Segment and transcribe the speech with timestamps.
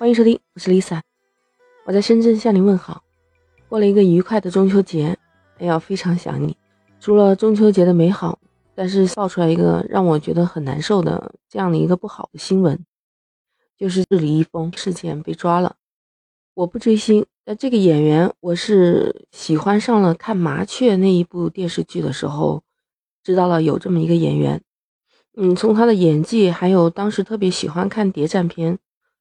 [0.00, 1.02] 欢迎收听，我是 Lisa，
[1.84, 3.02] 我在深圳向你问好，
[3.68, 5.14] 过了一个愉快的中秋节，
[5.58, 6.56] 哎呀，非常想你。
[6.98, 8.38] 除了中秋节的美好，
[8.74, 12.82] 但是爆出来一个让我觉得很难受的这样的一个不好的新闻，
[13.76, 15.76] 就是李易峰事件被抓了。
[16.54, 22.62] 我不追星，但这个演员我是喜欢上了看《麻雀》那一部电视剧的时候，
[23.22, 24.62] 知道了有这么一个演员。
[25.36, 28.78] 嗯，从他的演技，还有当时特别喜欢看谍战片。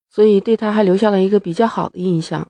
[0.09, 2.47] 所以对他还留下了一个比较好的印象，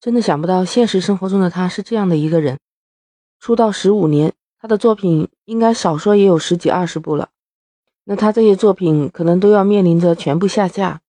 [0.00, 2.58] 真的想不到现实生活中的他是这样的一个人。
[3.38, 7.30] 出道十五年，他的作品应该少说也有十几二十部了。
[8.04, 11.00] 那他这些作品可能都要面临着全部下架，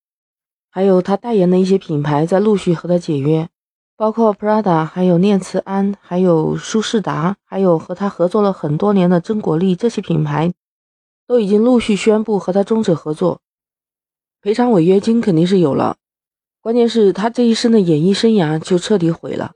[0.70, 3.50] 还有他代言的一些品牌在陆续和他解约，
[3.98, 10.54] 包括 Prada，还有念慈庵，还有舒适达，还有和他合作了很多年的真果粒这些品牌，
[11.28, 13.42] 都已经陆续宣布和他终止合作。
[14.44, 15.98] 赔偿违约金肯定是有了，
[16.62, 19.52] 关键是他这一生的演艺生涯就彻底毁了。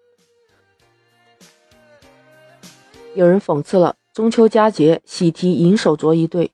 [3.16, 6.52] 有人讽刺了中秋佳节喜提银手镯一对，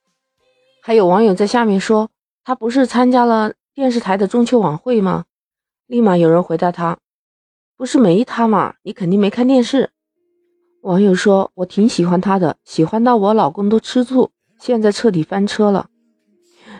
[0.81, 2.09] 还有网友在下面说
[2.45, 5.25] 他不是参加了电视台的中秋晚会吗？
[5.87, 6.99] 立马有人回答他，
[7.75, 9.89] 不是没他嘛，你肯定没看电视。
[10.83, 15.89] 网友说我挺喜欢他的，喜欢到我老公都吃醋，现在彻底翻车了。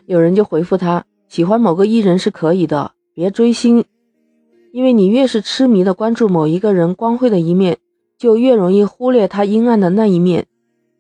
[0.06, 1.04] 有人就回复他。
[1.32, 3.86] 喜欢某个艺人是可以的，别追星，
[4.74, 7.78] 因为你越是痴迷的关注某一个人光辉的一面，
[8.18, 10.48] 就越容易忽略他阴暗的那一面。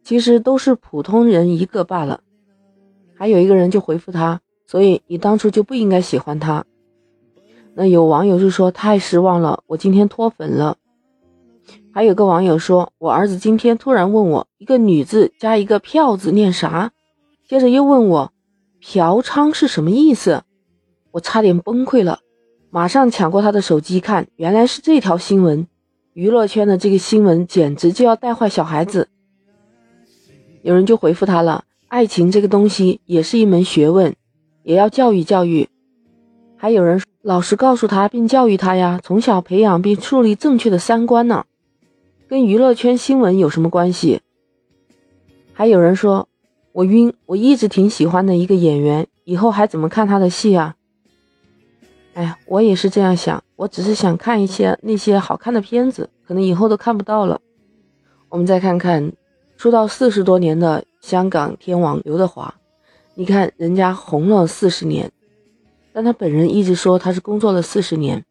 [0.06, 2.22] 其实都是普通人一个罢了。
[3.14, 6.64] 还有一个人就回复他，所以你当初就不应该喜欢他。
[7.74, 10.78] 那有网友就说太失望了，我今天脱粉了。
[11.92, 16.94] 还有个网友说，我儿子今天突然问我一个女字加一个票字念啥，
[17.50, 18.32] 接着又问我。
[18.84, 20.44] 嫖娼是什么意思？
[21.12, 22.22] 我差点崩溃了，
[22.72, 25.68] 马上抢过他的手机看，原来是这条新闻。
[26.14, 29.08] 娱乐圈的这个新闻简直就要带坏小孩子。
[30.64, 34.16] 有人就回复他了：爱情这个东西也是一门学问，
[34.64, 35.70] 也要教育教育。
[36.58, 41.46] 还有人老实告诉他并教育他呀，从小培养并树立正确的三观呢，
[42.28, 44.22] 跟娱乐圈新闻有什么关系？
[45.54, 46.28] 还有人说。
[46.74, 50.76] 我晕，我一直挺喜欢的一个演员，以后还怎么看他的戏啊？
[52.14, 57.40] 哎呀，我也是这样想，我只是想看一些那些好看的片子，可能以后都看不到了。
[58.30, 59.12] 我们再看看
[59.58, 62.54] 出道四十多年的香港天王刘德华，
[63.16, 65.12] 你看人家红了四十年，
[65.92, 68.24] 但他本人一直说他是工作了四十年，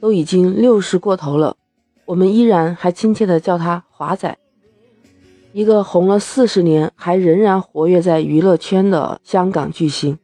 [0.00, 1.56] 都已经六十过头了，
[2.04, 4.36] 我们依然还亲切的叫他华仔。
[5.56, 10.18] 一个红了四十年还仍然活跃在娱乐圈的香港巨星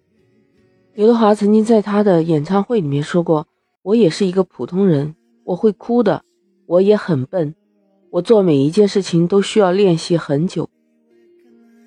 [0.93, 3.47] 刘德华，曾经在他的演唱会里面说过
[3.83, 5.15] ：“我也是一个普通人，
[5.45, 6.25] 我会哭的，
[6.67, 7.55] 我也很笨，
[8.11, 10.69] 我做每一件事情都需要练习很久。”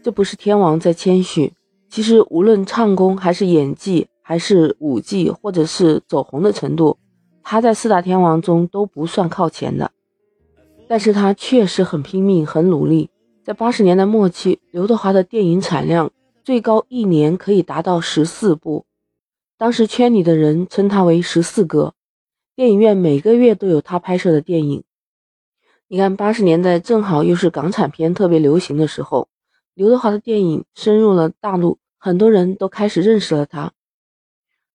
[0.02, 1.52] 这不是天王在谦虚，
[1.90, 6.96] 其实无论唱功还是演技，还是舞技，或者是走红的程度，
[7.44, 9.92] 他在四大天王中都不算靠前的。
[10.88, 13.10] 但是他确实很拼命，很努力。
[13.44, 16.14] 在八十年代末期，刘德华的电影产量
[16.46, 18.86] 最高一年可以达到十四部，
[19.58, 21.94] 当时圈里的人称他为“十四哥”。
[22.56, 24.86] 电影院每个月都有他拍摄的电影。
[25.90, 29.28] 你看，八十年代正好又是港产片特别流行的时候，
[29.74, 33.74] 刘德华的电影深入了大陆，很多人都开始认识了他。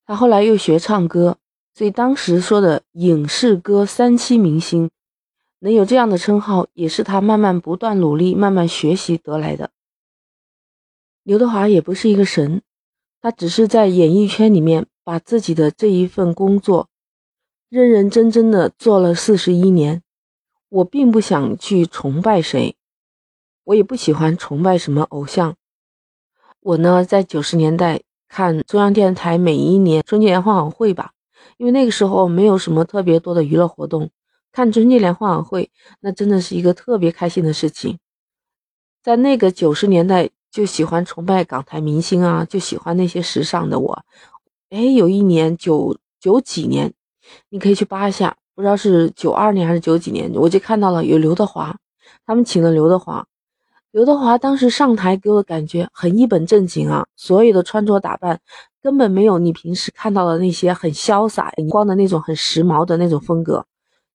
[0.04, 1.38] 他后来又学唱歌，
[1.72, 4.90] 所以当时说的“影视歌三栖明星”。
[5.60, 9.70] 能有这样的称号，也是他慢慢不断努力、慢慢学习得来的。
[11.22, 12.62] 刘德华也不是一个神，
[13.20, 16.88] 他只是在演艺圈里面把自己的这一份工作
[17.68, 20.02] 认认真真的做了四十一年。
[20.70, 22.76] 我并不想去崇拜谁，
[23.64, 25.56] 我也不喜欢崇拜什么偶像。
[26.60, 31.12] 我呢，在九十年代看中央电视台每一年春节联欢晚会吧，
[31.56, 34.10] 因为那个时候没有什么特别多的娱乐活动。
[34.52, 37.98] 看春节联欢晚会，那真的是一个特别开心的事情。
[39.02, 44.04] 在那个九十年代，就喜欢崇拜港台明星啊，就喜欢那些时尚的我。
[44.70, 46.92] 哎，有一年九九几年，
[47.50, 51.76] 你可以去扒一下，不知道是九二年还是九几年，我就看到了有刘德华，
[52.26, 53.26] 他们请了刘德华。
[53.90, 58.40] 刘德华当时上台给我的感觉很一本正经啊，所有的穿着打扮
[58.82, 63.64] 根本没有你平时看到的那些很潇洒、荧光的那种很时髦的那种风格。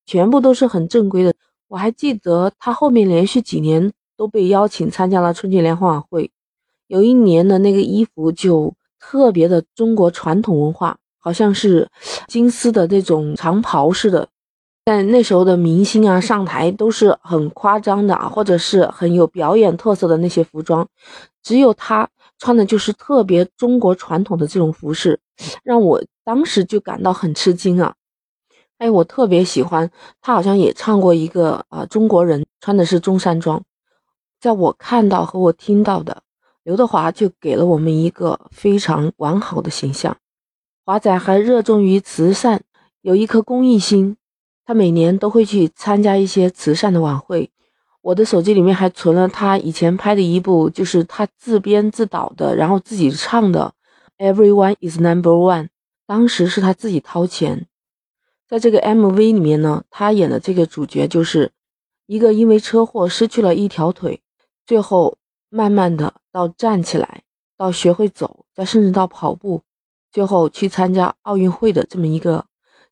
[0.06, 1.34] 全部都是很正规的。
[1.68, 6.32] 我还记得他后面连续几年都被邀请参加了春节联欢晚会。
[6.88, 11.90] 有一年的那个衣服就特别的中国传统文化，好像是
[12.28, 14.28] 金丝的那种长袍似的。
[14.86, 20.86] 但那时候的明星啊，上台都是很夸张的啊，或者是很有表演特色的那些服装，
[21.42, 25.20] 只有他穿的就是特别中国传统的这种服饰，
[25.64, 27.96] 让我当时就感到很吃惊啊！
[28.84, 29.90] 哎，我特别喜欢
[30.22, 33.64] 他，好像也唱过一个啊，中国人穿的是中山装。
[34.42, 36.22] 在我看到和我听到的，
[36.64, 40.18] 刘德华就给了我们一个非常完好的形象。
[40.84, 42.62] 华仔还热衷于慈善，
[43.02, 44.18] 有一颗公益心。
[44.66, 47.50] 他每年都会去参加一些慈善的晚会。
[48.02, 53.74] 我的手机里面还存了他以前拍的一部，就是他自编自导的，然后自己唱的
[54.34, 55.64] 《Everyone Is Number One》。
[56.06, 57.66] 当时是他自己掏钱。
[58.54, 61.52] 在这个 MV 里面呢，他演的这个主角就是
[62.06, 64.22] 一个因为车祸失去了一条腿，
[64.64, 65.18] 最后
[65.50, 67.24] 慢慢的到站起来，
[67.58, 69.64] 到学会走，再甚至到跑步，
[70.12, 72.46] 最后去参加奥运会的这么一个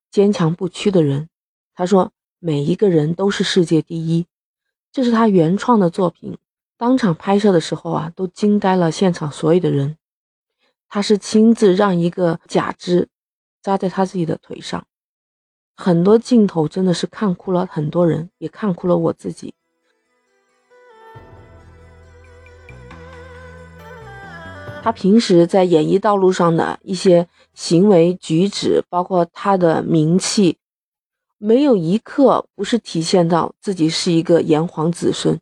[0.09, 1.29] 坚强不屈的人。
[1.75, 2.11] 他说
[2.41, 4.25] ：“每一个人都是世界第一。”
[4.91, 6.39] 这是他原创的作品。
[6.75, 9.95] 当场拍摄的时候啊，都惊呆了现场所有的人。
[10.89, 13.09] 他是亲自让一个假肢
[13.61, 14.87] 扎在他自己的腿上，
[15.75, 19.53] 很多镜头真的是看哭了很多人，也看哭了我自己。
[24.83, 30.57] 他平时在演艺道路上的一些行为举止，包括他的名气。
[31.37, 35.39] 没有一刻不是体现到自己是一个炎黄子孙，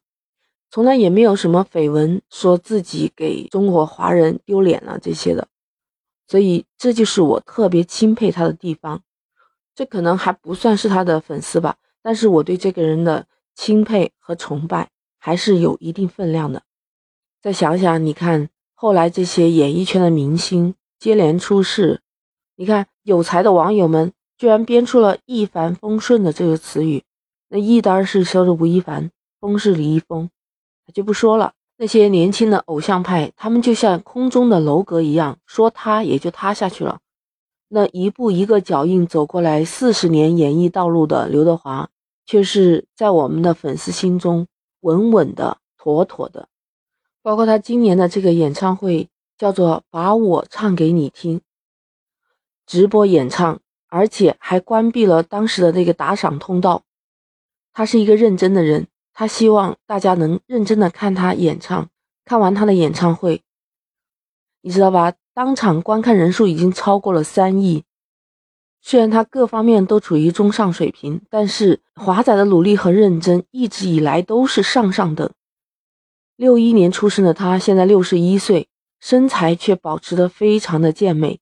[0.72, 5.50] 从来也没有什么绯闻说自己给中国华人丢脸了这些的，
[6.28, 9.02] 所以这就是我特别钦佩他的地方。
[9.80, 16.64] 这可能还不算是他的粉丝吧，但是我对这个人的钦佩和崇拜还是有一定分量的。
[17.42, 22.02] 再想想，你看后来这些演艺圈的明星接连出事，
[22.58, 24.12] 你看有才的网友们。
[24.38, 27.04] 居然编出了一帆风顺的这个词语，
[27.48, 30.30] 那一单是说的吴亦凡，风是李易峰，
[30.94, 31.54] 就不说了。
[31.78, 37.00] 那些年轻的偶像派，他们就像空中的楼阁一样，说塌也就塌下去了。
[37.70, 41.90] 那一步一个脚印走过来四十年演艺道路的刘德华，
[42.26, 44.48] 却是在我们的粉丝心中
[44.82, 46.50] 稳稳的、妥妥的。
[47.22, 49.08] 包括他今年的这个演唱会，
[49.38, 51.40] 叫做《把我唱给你听》，
[52.66, 53.60] 直播演唱。
[53.92, 56.84] 而且还关闭了当时的那个打赏通道。
[57.74, 61.90] 他是一个认真的人，他希望大家能认真的看他演唱。
[62.24, 63.42] 看完他的演唱会，
[64.62, 65.14] 你知道吧？
[65.40, 67.86] 当场观看人数已经超过了三亿。
[68.82, 75.32] 虽然他各方面都处于中上水平，但是华仔的努力和认真一直以来都是上上等。
[76.36, 78.68] 六一年出生的他，现在六十一岁，
[79.00, 81.40] 身材却保持得非常的健美。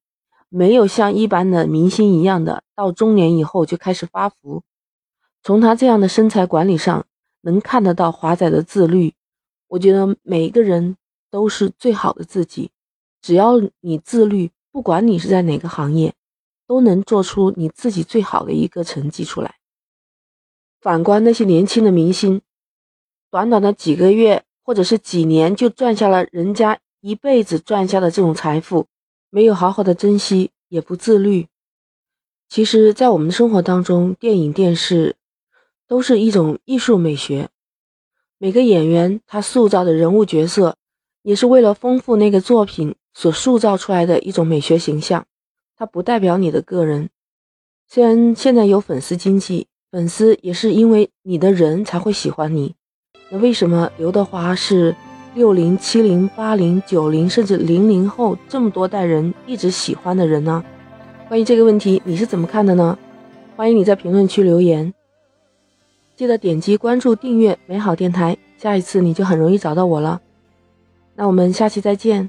[0.47, 4.61] 没有像一般的明星一样的到中年以后就开始发福，
[5.41, 7.03] 从他这样的身材管理上
[7.41, 9.15] 能看得到华仔的自律。
[9.69, 10.97] 我觉得每一个人
[11.31, 12.69] 都是最好的自己，
[13.21, 16.13] 只要你自律，不管你是在哪个行业，
[16.65, 19.55] 都能做出你自己最好的一个成绩出来。
[20.79, 22.41] 反观那些年轻的明星，
[23.29, 28.87] 短短的几个月或者是几年就赚下了人家一辈子赚下的这种财富。
[29.29, 31.47] 没有好好的珍惜，也不自律。
[32.47, 35.17] 其实，在我们的生活当中，电影、电视
[35.85, 37.49] 都是一种艺术美学。
[38.37, 40.77] 每个演员他塑造的人物角色，
[41.23, 45.25] 也是为了丰富那个作品所塑造出来的一种美学形象。
[45.75, 47.09] 它不代表你的个人。
[47.87, 52.75] 虽然现在有粉丝经济，粉丝也是因为你的人才会喜欢你。
[53.31, 54.95] 那为什么刘德华是？
[55.33, 60.63] 六零、七零、八零、九零，甚至零零后这么多代人一直喜欢的人呢？
[61.27, 62.97] 关于这个问题，你是怎么看的呢？
[63.55, 64.91] 欢迎你在评论区留言。
[66.15, 70.21] 记得点击关注、订阅美好电台，下一次你就很容易找到我了。
[71.15, 72.27] 那我们下期再见。